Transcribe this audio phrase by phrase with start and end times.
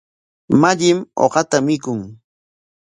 [0.61, 1.99] Mallim uqata mikun.